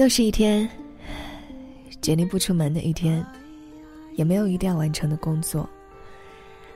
[0.00, 0.66] 又是一天，
[2.00, 3.22] 决定不出门的一天，
[4.14, 5.68] 也没有一定要完成的工作。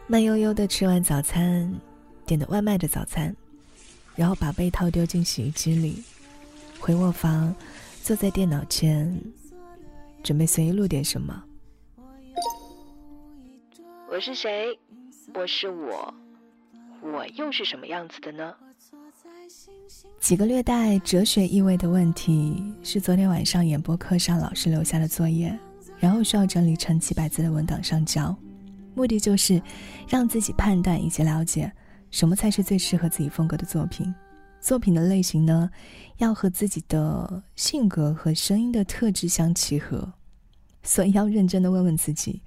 [0.06, 1.74] 慢悠悠的吃完早餐，
[2.26, 3.34] 点的外卖的早餐，
[4.14, 6.02] 然后把被套丢进洗衣机里，
[6.78, 7.56] 回卧房，
[8.02, 9.18] 坐在电脑前，
[10.22, 11.42] 准备随意录点什么。
[14.10, 14.78] 我是谁？
[15.32, 16.12] 我是我，
[17.00, 18.54] 我又是什么样子的呢？
[20.20, 25.54] 几个略带哲学意味的问题，是昨天晚上演播课上老师留下的作业，
[25.98, 28.34] 然后需要整理成几百字的文档上交。
[28.94, 29.60] 目的就是
[30.08, 31.70] 让自己判断以及了解
[32.10, 34.14] 什么才是最适合自己风格的作品。
[34.60, 35.68] 作品的类型呢，
[36.16, 40.10] 要和自己的性格和声音的特质相契合。
[40.82, 42.40] 所以要认真的问问自己：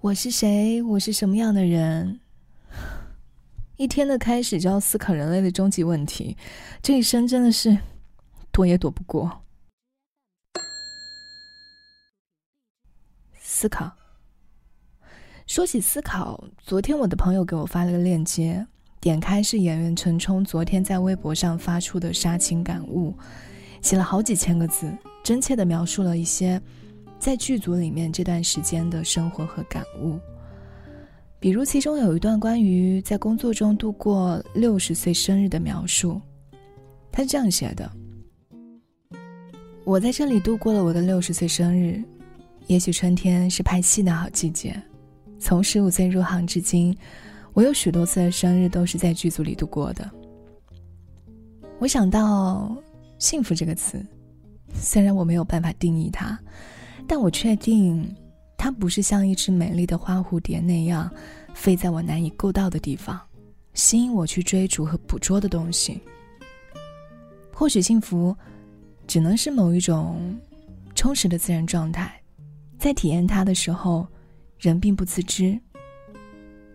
[0.00, 0.82] 我是谁？
[0.82, 2.20] 我是什么样的人？
[3.78, 6.36] 一天的开始就要思考人类的终极问题，
[6.82, 7.78] 这一生真的是
[8.50, 9.44] 躲也躲不过。
[13.40, 13.92] 思考。
[15.46, 18.66] 说起思考，昨天我的朋友给我发了个链接，
[18.98, 23.16] 点开是演员陈冲昨天在微博上发出的杀青感悟，
[23.80, 26.60] 写了好几千个字，真切的描述了一些
[27.20, 30.18] 在剧组里面这段时间的生活和感悟。
[31.40, 36.20] 比如，其中有一段关于在工作中度过六十岁生日的描述，
[37.12, 37.88] 他是这样写的
[39.86, 42.02] ：“我在这里度过了我的六十岁生日，
[42.66, 44.74] 也许春天是拍戏的好季节。
[45.38, 46.92] 从十五岁入行至今，
[47.52, 50.10] 我有许多次的生日都是在剧组里度过的。
[51.78, 52.76] 我想到
[53.20, 54.04] ‘幸福’这个词，
[54.74, 56.36] 虽然我没有办法定义它，
[57.06, 58.04] 但我确定。”
[58.58, 61.08] 它不是像一只美丽的花蝴蝶那样，
[61.54, 63.18] 飞在我难以够到的地方，
[63.72, 65.98] 吸引我去追逐和捕捉的东西。
[67.54, 68.36] 或许幸福，
[69.06, 70.36] 只能是某一种
[70.96, 72.20] 充实的自然状态，
[72.78, 74.06] 在体验它的时候，
[74.58, 75.58] 人并不自知。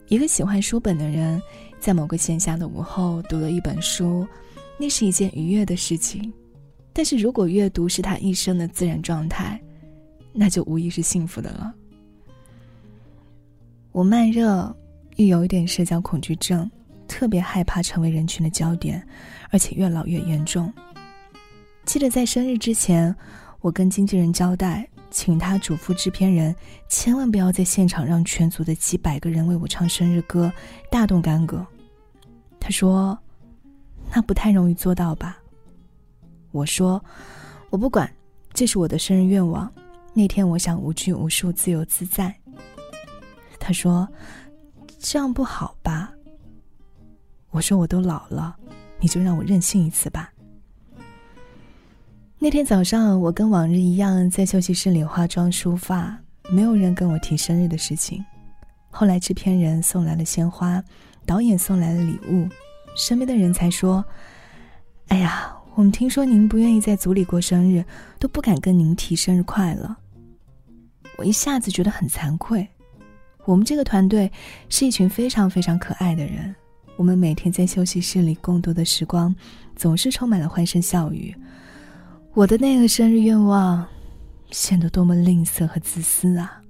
[0.08, 1.42] 一个喜欢书本的人，
[1.80, 4.26] 在某个闲暇的午后读了一本书，
[4.80, 6.32] 那是一件愉悦的事情。
[6.94, 9.62] 但是如果阅读是他一生的自然状态，
[10.34, 11.74] 那就无疑是幸福的了。
[13.92, 14.76] 我慢热，
[15.18, 16.70] 又有一点社交恐惧症，
[17.08, 19.06] 特别害怕成为人群的焦点，
[19.52, 20.74] 而且越老越严重。
[21.86, 23.16] 记得在生日之前，
[23.62, 26.56] 我跟经纪人交代，请他嘱咐制片人，
[26.90, 30.52] 千万不要在现场让全组的几百个人为我唱生日歌，
[30.90, 31.64] 大动干戈。
[32.60, 33.16] 他说
[34.12, 35.38] ：“那不太容易做到吧？”
[36.52, 37.04] 我说
[37.70, 38.12] ：“我不管，
[38.54, 39.72] 这是我的生日愿望。”
[40.14, 42.34] 那天我想无拘无束、自由自在。
[43.60, 44.08] 他说
[45.00, 46.14] ：“这样不好吧？”
[47.50, 48.56] 我说：“我都老了，
[49.00, 50.32] 你就让我任性一次吧。”
[52.38, 56.16] 那天早上，我跟往日一样在休息室里化妆梳发，
[56.52, 58.24] 没有人跟我提生日的事情。
[58.92, 60.84] 后来制片人送来了鲜花，
[61.26, 62.48] 导演送来了礼物，
[62.96, 64.04] 身边的人才说
[65.08, 67.84] ：“哎呀，我们听说您不愿意在组里过生日，
[68.20, 69.96] 都不敢跟您提生日快乐。”
[71.18, 72.68] 我一下子觉得很惭愧。
[73.46, 74.32] 我们这个团队
[74.70, 76.56] 是一群非常非常可爱的人，
[76.96, 79.36] 我们每天在休息室里共度的时光，
[79.76, 81.36] 总是充满了欢声笑语。
[82.34, 83.86] 我的那个生日愿望，
[84.52, 86.62] 显得多么吝啬和自私啊！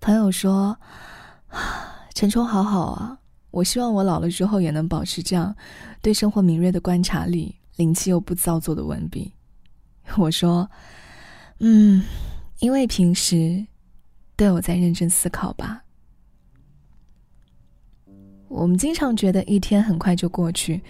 [0.00, 0.76] 朋友说
[2.14, 3.18] ：“陈冲好好啊。”
[3.52, 5.54] 我希望我老了之后也能保持这样
[6.00, 9.30] 对生活敏锐的观察力、灵气又不造作的文笔。
[10.16, 10.68] 我说
[11.60, 12.02] ：“嗯，
[12.60, 13.64] 因为平时
[14.36, 15.84] 都有在认真思考吧。
[18.48, 20.80] 我们经常觉得一天很快就过去，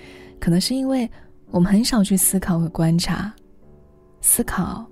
[0.40, 1.10] 可能是因为
[1.50, 3.32] 我们很少去思考和观察。
[4.20, 4.86] 思考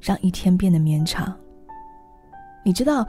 [0.00, 1.38] 让一天变得绵长。
[2.64, 3.06] 你知道，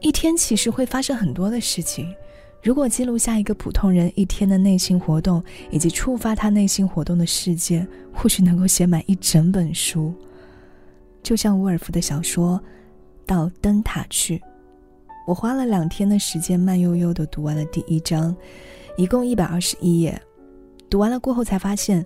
[0.00, 2.14] 一天其实会发生很多的事情。”
[2.66, 5.40] 如果记录下一个普通人一天的内心活动，
[5.70, 10.12] 以及触发他内心活动的事件，或许能够写满一整本书。
[11.22, 12.60] 就像沃尔夫的小说
[13.24, 14.36] 《到灯塔去》，
[15.28, 18.34] 我花了两天的时间，慢悠悠的读完了第一章，
[18.96, 20.20] 一共一百二十一页。
[20.90, 22.04] 读完了过后，才发现，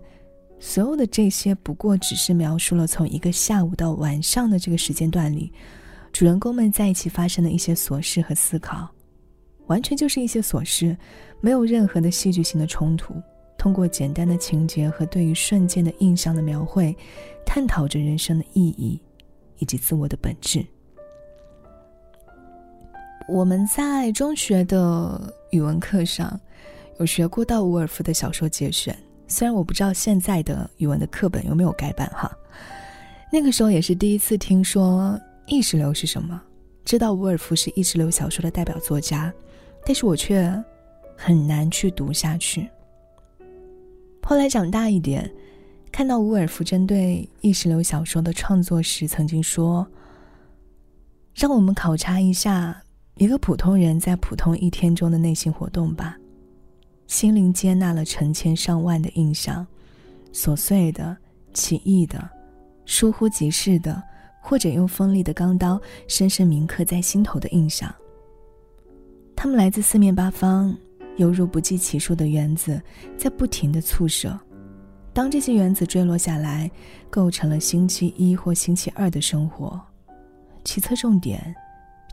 [0.58, 5.50] 所有的这些不过只是描述了从一个下午到晚上的这个时间段里，
[6.12, 8.86] 主人公们在一起发生的一些琐事和思考。
[9.70, 10.96] 完全就是一些琐事，
[11.40, 13.14] 没有任何的戏剧性的冲突。
[13.56, 16.96] 通过简单的情节和对于瞬间的印象的描绘，
[17.46, 19.00] 探讨着人生的意义，
[19.58, 20.66] 以及自我的本质。
[23.28, 26.40] 我们在中学的语文课上
[26.98, 32.36] 有学过到伍尔夫的小说节选，虽然我不知道现在的语文的课本有没有改版哈。
[33.30, 36.42] 那个时候也是第一次听说意识流是什么，
[36.84, 39.32] 知道伍尔夫是意识流小说的代表作家，
[39.84, 40.50] 但是我却
[41.16, 42.68] 很难去读下去。
[44.22, 45.28] 后来长大一点，
[45.90, 49.86] 看到伍尔夫针对意识流小说的创作时，曾经说
[51.34, 52.80] ：“让我们考察一下
[53.16, 56.16] 一个普通人在普通一天中的内心活动吧。
[57.08, 59.66] 心灵接纳了成千上万的印象，
[60.32, 61.16] 琐碎的、
[61.52, 62.28] 奇异的。”
[62.86, 64.02] 疏忽即逝的，
[64.40, 67.94] 或者用锋利的钢刀深深铭刻在心头的印象。
[69.42, 70.76] 他们来自四面八方，
[71.16, 72.78] 犹如不计其数的原子，
[73.16, 74.38] 在不停的促射。
[75.14, 76.70] 当这些原子坠落下来，
[77.08, 79.80] 构成了星期一或星期二的生活，
[80.62, 81.56] 其侧重点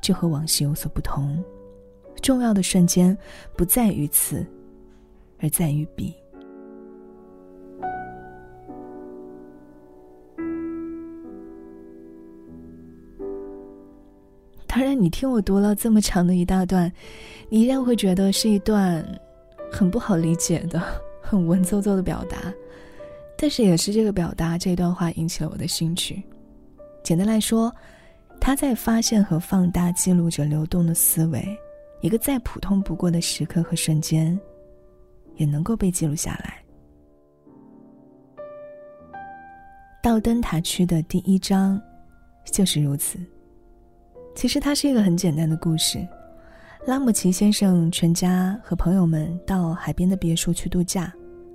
[0.01, 1.43] 就和往昔有所不同。
[2.21, 3.15] 重要的瞬间
[3.57, 4.47] 不在于此，
[5.41, 6.15] 而在于彼。
[14.87, 16.91] 然，你听我读了这么长的一大段，
[17.49, 19.05] 你依然会觉得是一段
[19.71, 20.81] 很不好理解的、
[21.21, 22.37] 很文绉绉的表达。
[23.37, 26.23] 但是，也是这个表达这段话引起了我的兴趣。
[27.03, 27.73] 简单来说，
[28.39, 31.45] 他在发现和放大、记录着流动的思维，
[32.01, 34.39] 一个再普通不过的时刻和瞬间，
[35.35, 36.63] 也能够被记录下来。
[40.01, 41.81] 到灯塔区的第一章，
[42.51, 43.19] 就是如此。
[44.37, 46.07] 其实它是一个很简单的故事。
[46.85, 51.11] 拉姆齐先生全家和朋友们到海边的别墅去度假。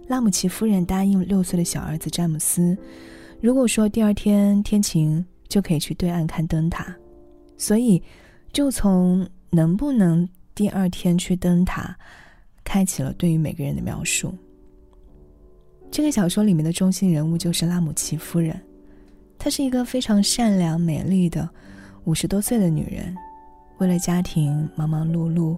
[0.09, 2.77] 拉姆齐夫人答应六岁的小儿子詹姆斯，
[3.41, 6.93] 如果说第二天天晴，就可以去对岸看灯塔。
[7.57, 8.03] 所以，
[8.53, 11.97] 就从能不能第二天去灯塔，
[12.65, 14.35] 开启了对于每个人的描述。
[15.89, 18.61] 这个小说里面的中心人物就是拉姆齐夫人，
[19.39, 21.49] 她是一个非常善良美丽的。
[22.05, 23.17] 五十多岁的女人，
[23.79, 25.57] 为了家庭忙忙碌碌，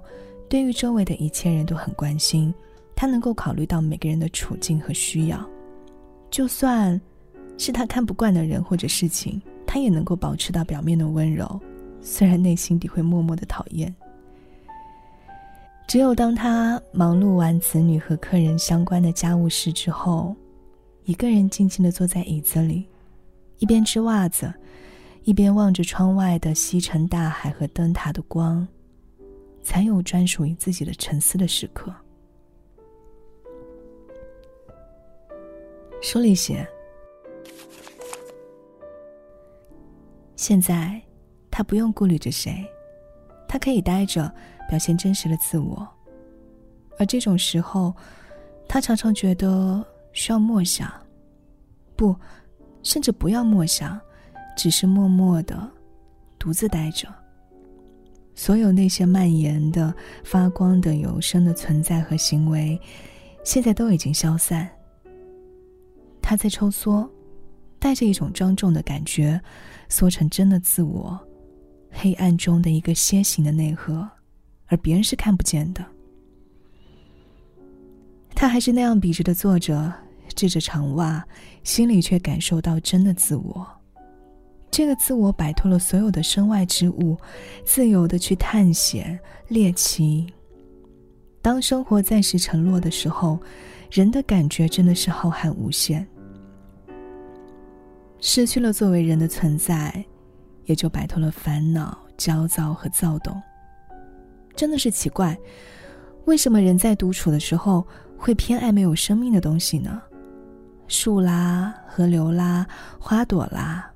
[0.49, 2.53] 对于周围的一切人都很关心。
[2.95, 5.45] 她能够考虑到每个人的处境和需要，
[6.31, 7.01] 就算
[7.57, 11.61] 是她看不惯的人或者事情，她也能够保持到表面的温柔，
[12.03, 13.93] 虽然内心底会默默的讨厌。
[15.89, 20.37] 只有当她忙碌完子女和客人相关的家务事之后，
[21.05, 22.87] 一个人静静的坐在椅子里，
[23.59, 24.53] 一边织袜子。
[25.25, 28.67] 一边望着窗外的西沉大海和灯塔的光，
[29.63, 31.93] 才有专属于自己的沉思的时刻。
[36.03, 36.67] 书里写：
[40.37, 41.01] 现在，
[41.51, 42.63] 他不用顾虑着谁，
[43.49, 44.31] 他可以待着，
[44.69, 45.89] 表现真实的自我。
[46.99, 47.97] 而这种时候，
[48.69, 49.83] 他常常觉得
[50.13, 50.93] 需要默想，
[51.97, 52.15] 不，
[52.83, 53.99] 甚至不要默想。
[54.57, 55.71] 只是默默的，
[56.39, 57.09] 独自待着。
[58.35, 59.95] 所有那些蔓延的、
[60.25, 62.81] 发光的、有声的存在和行为，
[63.45, 64.69] 现在都已经消散。
[66.21, 67.09] 他在抽缩，
[67.79, 69.41] 带着一种庄重的感觉，
[69.89, 71.17] 缩成真的自我，
[71.91, 74.09] 黑暗中的一个楔形的内核，
[74.67, 75.85] 而别人是看不见的。
[78.35, 79.93] 他还是那样笔直的坐着，
[80.35, 81.25] 织着长袜，
[81.63, 83.65] 心里却感受到真的自我。
[84.75, 87.17] 这个自我摆脱了所有的身外之物，
[87.65, 89.17] 自由的去探险
[89.47, 90.27] 猎奇。
[91.41, 93.39] 当生活暂时沉落的时候，
[93.89, 96.05] 人的感觉真的是浩瀚无限。
[98.19, 100.05] 失去了作为人的存在，
[100.65, 103.41] 也就摆脱了烦恼、焦躁和躁动。
[104.57, 105.39] 真的是奇怪，
[106.25, 107.87] 为什么人在独处的时候
[108.19, 110.03] 会偏爱没有生命的东西呢？
[110.89, 112.67] 树啦，河流啦，
[112.99, 113.93] 花朵啦。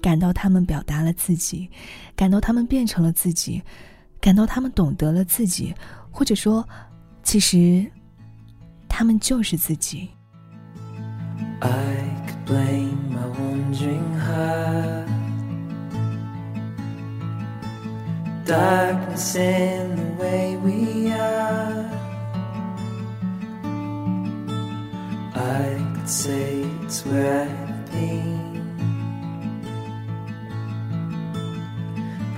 [0.00, 1.68] 感到他们表达了自己，
[2.16, 3.62] 感到他们变成了自己，
[4.20, 5.74] 感到他们懂得了自己，
[6.10, 6.66] 或者说，
[7.22, 7.84] 其实，
[8.88, 10.08] 他们就是自己。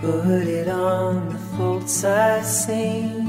[0.03, 3.27] Put it on the I sing。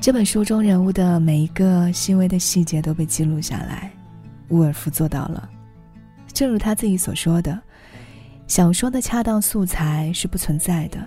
[0.00, 3.92] 这本书中人物的每一个细微的细节都被记录下来，
[4.50, 5.50] 伍尔夫做到了。
[6.32, 7.60] 正如他自己所说的，
[8.46, 11.04] 小说的恰当素材是不存在的，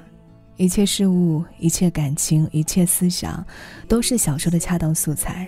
[0.57, 3.41] 一切事物、一切感情、一切思想，
[3.87, 5.47] 都是小说的恰当素材。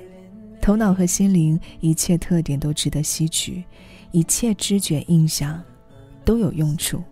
[0.62, 3.62] 头脑和心灵一切特点都值得吸取，
[4.12, 5.62] 一切知觉印象
[6.24, 7.04] 都有用处。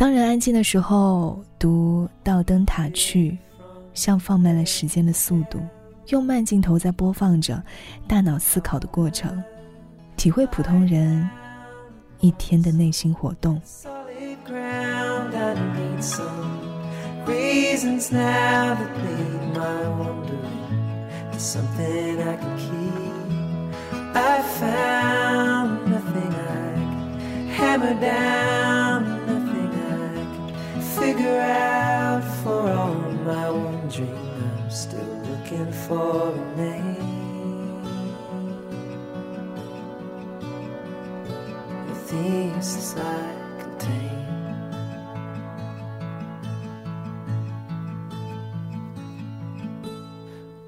[0.00, 3.32] 当人安静的时候，读《到灯塔去》，
[3.92, 5.60] 像放慢了时间的速度，
[6.06, 7.62] 用慢镜头在播放着
[8.08, 9.44] 大脑思考的过程，
[10.16, 11.28] 体会普通人
[12.20, 13.60] 一天的内心活动。
[27.58, 28.79] Hammer down.
[31.20, 32.24] Figure out.
[32.42, 37.82] For all my wondering, I'm still looking for a name.
[41.88, 43.00] The things I
[43.60, 44.26] contain.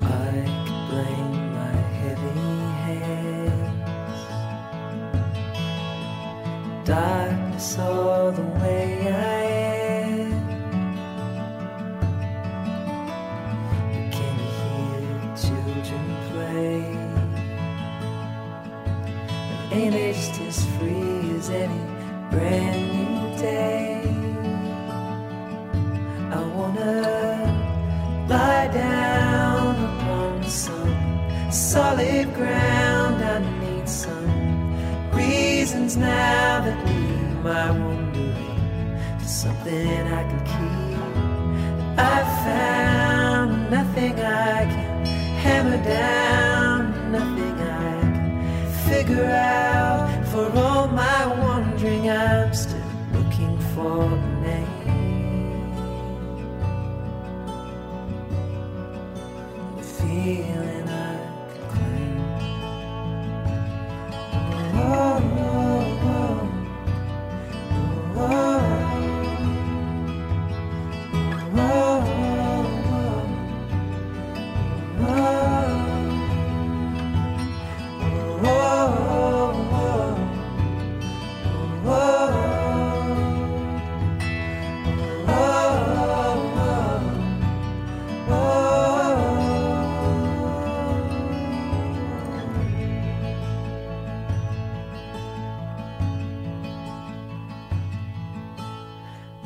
[0.02, 0.04] I
[0.66, 2.40] could blame my heavy
[2.84, 3.80] hands.
[6.84, 9.51] Darkness all the way I
[19.72, 21.82] An ain't they just as free as any
[22.30, 24.02] brand new day?
[26.30, 30.94] I wanna lie down upon some
[31.50, 33.24] solid ground.
[33.24, 41.98] I need some reasons now that leave my wandering to something I can keep.
[41.98, 45.06] I found nothing I can
[45.44, 46.41] hammer down,
[49.14, 49.71] figure out.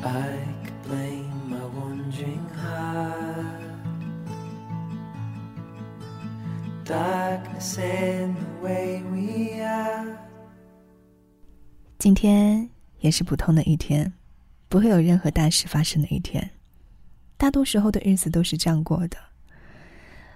[0.07, 0.39] I
[0.87, 3.59] blame my wandering heart.
[6.85, 10.17] Darkness and the way we are.
[11.99, 14.13] 今天也是普通的一天，
[14.69, 16.51] 不会有任何大事发生的一天。
[17.35, 19.17] 大多时候的日子都是这样过的。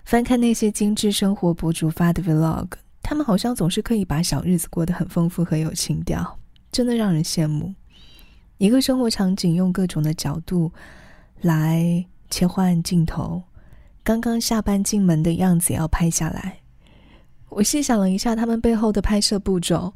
[0.03, 2.67] 翻看那些精致生活博主发的 vlog，
[3.01, 6.37] 他们好像总是可以把小日子过得很丰富和有情调，
[6.73, 7.73] 真的让人羡慕。
[8.61, 10.71] 一个生活场景，用各种的角度
[11.41, 13.41] 来切换镜头。
[14.03, 16.59] 刚刚下班进门的样子要拍下来。
[17.49, 19.91] 我细想了一下他们背后的拍摄步骤：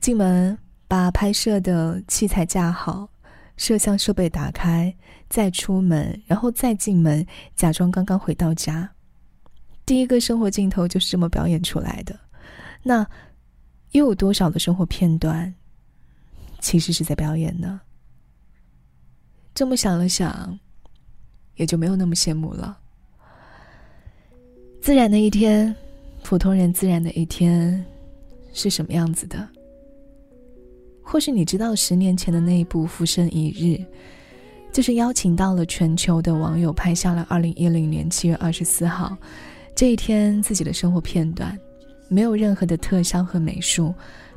[0.00, 3.08] 进门把拍摄的器材架好，
[3.56, 4.94] 摄像设备打开，
[5.30, 7.26] 再出门，然后再进门，
[7.56, 8.90] 假装刚刚回到家。
[9.86, 12.20] 第一个生活镜头就是这么表演出来的。
[12.82, 13.06] 那
[13.92, 15.54] 又有多少的生活片段？
[16.62, 17.78] 其实是在表演呢。
[19.52, 20.58] 这么想了想，
[21.56, 22.78] 也就没有那么羡慕了。
[24.80, 25.74] 自然的一天，
[26.22, 27.84] 普通人自然的一天，
[28.54, 29.46] 是什么样子的？
[31.02, 33.82] 或许你知道，十年前的那一部《浮生一日》，
[34.72, 39.18] 就是邀请到了全球的网友拍下了二零一零年七月二十四号
[39.74, 41.58] 这一天自己的生活片段，
[42.08, 43.92] 没有任何的特效和美术。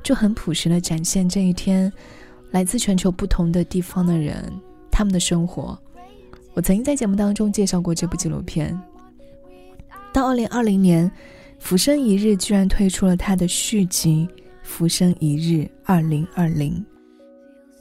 [0.06, 1.92] 就很朴实的展现这一天，
[2.52, 4.54] 来自全球不同的地方的人
[4.92, 5.76] 他们的生活。
[6.54, 8.80] 我曾经在节目当中介绍过这部纪录片。
[10.14, 11.10] 到二零二零年，
[11.58, 14.28] 《浮生一日》居然推出了它的续集
[14.62, 16.74] 《浮生一日二零二零》，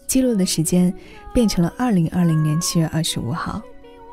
[0.07, 0.93] 记录的时间
[1.35, 3.63] 变成了二零二零年七月二十五号。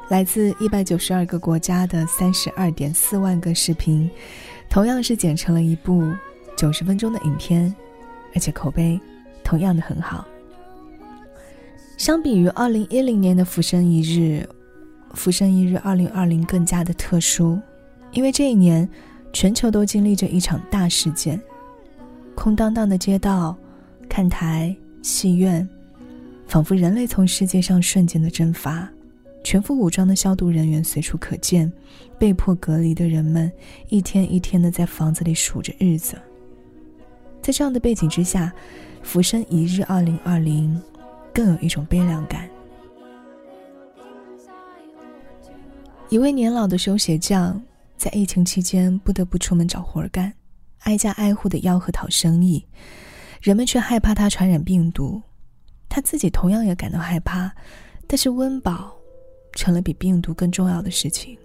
[0.09, 4.11] 来自一百九十二个国家的三十二点四万个视频，
[4.69, 6.13] 同样是剪成了一部
[6.57, 7.73] 九十分钟的影片。
[8.33, 8.99] 而且口碑
[9.43, 10.25] 同样的很好。
[11.97, 14.47] 相比于二零一零年的《浮生一日》，
[15.15, 17.59] 《浮生一日》二零二零更加的特殊，
[18.11, 18.89] 因为这一年
[19.31, 21.39] 全球都经历着一场大事件：
[22.33, 23.55] 空荡荡的街道、
[24.09, 25.67] 看台、戏院，
[26.47, 28.89] 仿佛人类从世界上瞬间的蒸发，
[29.43, 31.71] 全副武装的消毒人员随处可见，
[32.17, 33.51] 被迫隔离的人们
[33.89, 36.17] 一天一天的在房子里数着日子。
[37.41, 38.53] 在这样的背景之下，
[39.05, 40.75] 《浮生一日二零二零》
[41.33, 42.47] 更有一种悲凉感。
[46.09, 47.59] 一位年老的修鞋匠
[47.97, 50.31] 在疫情期间不得不出门找活干，
[50.79, 52.63] 挨家挨户的吆喝讨生意，
[53.41, 55.21] 人们却害怕他传染病毒。
[55.89, 57.51] 他自己同样也感到害怕，
[58.07, 58.93] 但是温饱
[59.53, 61.37] 成了比病毒更重要的事情。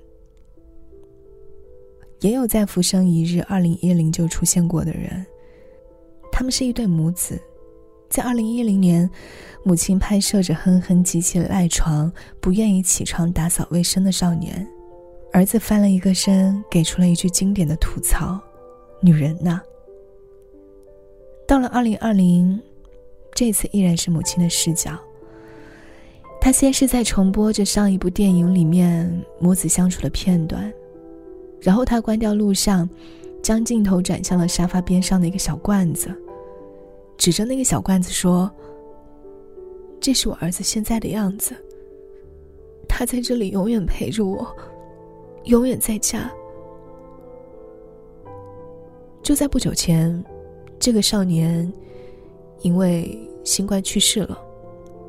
[2.21, 5.25] 也有在《浮生一日》二零一零就出现过的人，
[6.39, 7.41] 他们是一对母子，
[8.11, 9.09] 在二零一零年，
[9.63, 12.13] 母亲拍摄着哼哼唧唧赖床、
[12.43, 14.69] 不愿意起床打扫卫生的少年，
[15.33, 18.39] 儿子翻了一个身，给出了一句经典的吐槽
[19.01, 19.63] ：“女人呐。”
[21.49, 22.61] 到了二零二零。
[23.35, 24.91] 这次依然是母亲的视角。
[26.39, 30.71] 他先是在重播着上一部电影里面母子相处的片段，
[31.63, 32.87] 然后他关掉录像，
[33.43, 36.15] 将镜头转向了沙发边上的一个小罐子，
[37.17, 38.51] 指着那个小罐子说
[40.01, 41.55] ：“这是我儿子现在的样子。
[42.89, 44.47] 他在这里永远陪着我，
[45.45, 46.31] 永远在家。”
[49.23, 50.25] 就在不久前，
[50.79, 51.71] 这个少年。
[52.63, 54.41] 因为新冠去世了，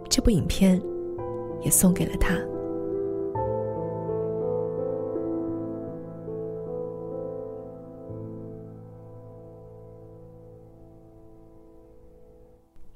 [0.09, 0.81] 这部影片
[1.61, 2.37] 也送给了他。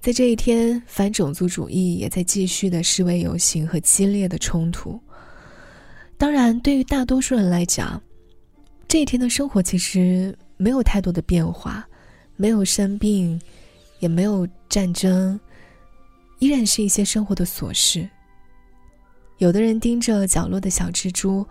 [0.01, 5.00] 在这一天，反种族主义也在继续的示威游行和激烈的冲突。
[6.18, 8.01] 当然，对于大多数人来讲，
[8.87, 11.87] 这一天的生活其实没有太多的变化，
[12.35, 13.40] 没有生病。
[14.00, 15.40] 也没有战争，
[16.40, 18.09] 依然是一些生活的琐事。
[19.37, 21.46] 有的人盯着角落的小蜘蛛，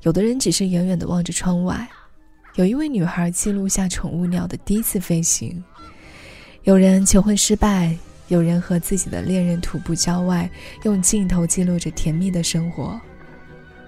[0.00, 1.88] 有的人只是远远的望着窗外。
[2.56, 5.62] 有一位女孩记录下宠物鸟的第一次飞行。
[6.64, 7.92] 有人求婚失败，
[8.28, 10.48] 有人和自己的恋人徒步郊外，
[10.84, 13.00] 用镜头记录着甜蜜的生活。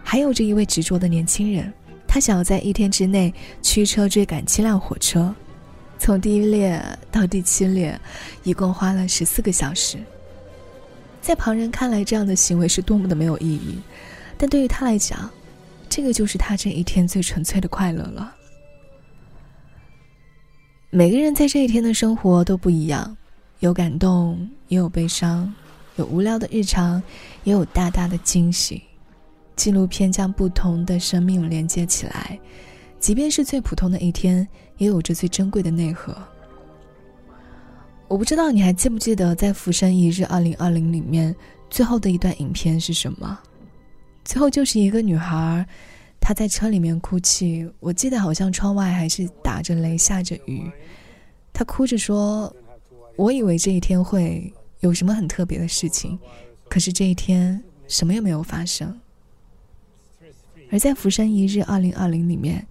[0.03, 1.73] 还有着一位执着的年轻人，
[2.05, 3.33] 他想要在一天之内
[3.63, 5.33] 驱车追赶七辆火车。
[6.01, 6.83] 从第一列
[7.13, 7.99] 到第七列，
[8.43, 9.97] 一共花了十四个小时。
[11.23, 13.79] 在旁人看来，这样的行为是多么的没有意义，
[14.37, 15.31] 但对于他来讲，
[15.89, 18.35] 这个就是他这一天最纯粹的快乐了。
[20.97, 23.17] 每个人在这一天的生活都不一样，
[23.59, 25.53] 有感动，也有悲伤，
[25.97, 27.03] 有无聊的日常，
[27.43, 28.81] 也有大大的惊喜。
[29.57, 32.39] 纪录片将不同的生命连接起来。
[33.01, 34.47] 即便是最普通的一天，
[34.79, 36.17] 也有着最珍贵的内核。
[38.07, 41.35] 我不知道你还记不记得，在《浮生一日二零二零》里面
[41.69, 43.37] 最后的一段影片是什么？
[44.25, 45.67] 最后就是一个女孩，
[46.25, 47.71] 他在车里面哭泣。
[47.81, 50.73] 我记得好像窗外还是打着雷，下着雨。
[51.53, 52.51] 他哭着说
[53.17, 56.19] ：“我以为这一天会有什么很特别的事情，
[56.71, 58.99] 可是这一天什么也没有发生。”
[60.73, 62.67] 而在《浮生一日二零二零》里面。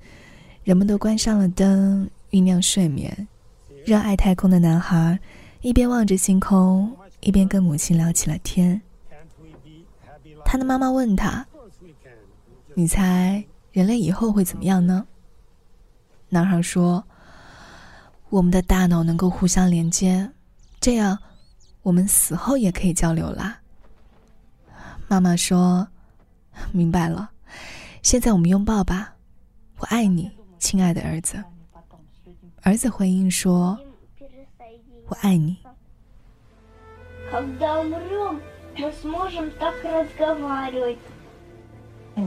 [0.64, 3.28] 人们都关上了灯，酝酿睡眠。
[3.86, 5.20] 热爱太空的男孩
[5.60, 6.90] 一边望着星空，
[7.20, 8.82] 一边跟母亲聊起了天。
[10.46, 11.46] 他的妈妈问他
[12.76, 15.06] ：“你猜人类以后会怎么样呢？”
[16.30, 17.04] 男孩说
[18.30, 20.32] ：“我们的大脑能够互相连接，
[20.80, 21.18] 这样
[21.84, 23.60] 我们死后也可以交流啦。”
[25.08, 25.88] 妈妈说
[26.74, 27.30] ：“明白了，
[28.02, 29.14] 现在我们拥抱吧，
[29.78, 31.44] 我爱你。”亲爱的儿子，
[32.62, 33.78] 儿子回应说
[35.08, 35.58] ：“我爱你。”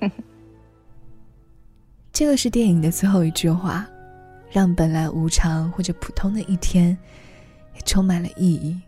[2.12, 3.86] 这个是电影的最后一句话。
[4.52, 6.96] 让本来无常或者普通的一天，
[7.74, 8.78] 也充满了意义。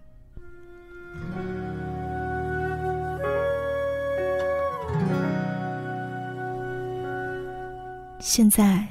[8.27, 8.83] 现在，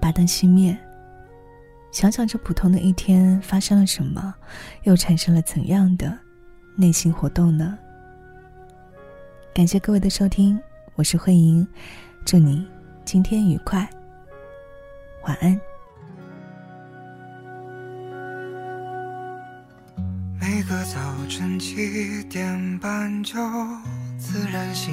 [0.00, 0.76] 把灯熄灭，
[1.92, 4.34] 想想这普通的一天发生了什么，
[4.82, 6.18] 又产生了怎样的
[6.74, 7.78] 内心活动呢？
[9.54, 10.58] 感谢各位的收听，
[10.96, 11.64] 我是慧莹，
[12.26, 12.66] 祝你
[13.04, 13.88] 今天愉快，
[15.22, 15.52] 晚安。
[20.40, 23.34] 每个早晨七点半就
[24.18, 24.92] 自然醒。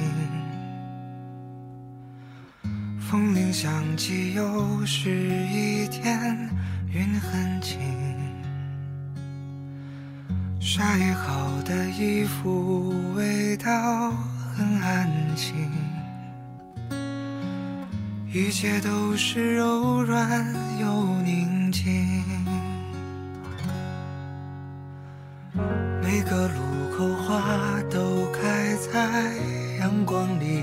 [3.12, 6.48] 风铃响起，又是一天，
[6.90, 7.78] 云很轻。
[10.58, 14.12] 晒好的衣服，味道
[14.56, 15.54] 很安静。
[18.32, 20.42] 一切都是柔软
[20.80, 22.24] 又宁静。
[26.02, 27.42] 每个路口花
[27.90, 29.34] 都开在
[29.80, 30.62] 阳光里。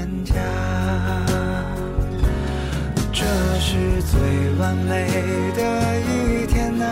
[4.61, 5.07] 完美
[5.55, 6.85] 的一天呐、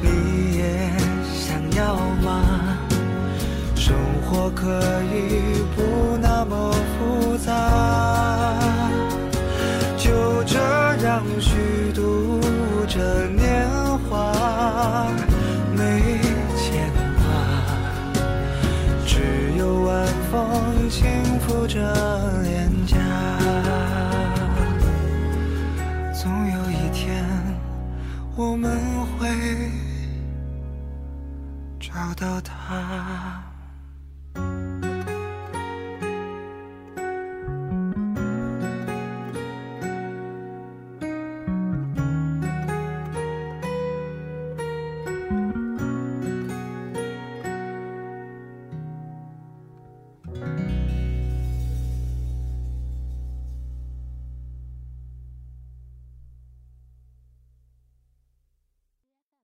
[0.00, 0.90] 你也
[1.34, 2.78] 想要吗？
[3.76, 4.80] 生活可
[5.12, 5.51] 以